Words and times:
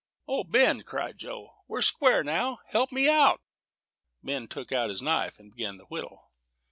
"O, 0.27 0.43
Ben," 0.43 0.81
cried 0.81 1.19
Joe, 1.19 1.57
"we're 1.67 1.81
square 1.83 2.23
now; 2.23 2.57
help 2.69 2.91
me 2.91 3.07
out." 3.07 3.39
Ben 4.23 4.47
took 4.47 4.71
out 4.71 4.89
his 4.89 5.03
knife, 5.03 5.37
and 5.37 5.51
began 5.51 5.77
to 5.77 5.83
whittle. 5.83 6.31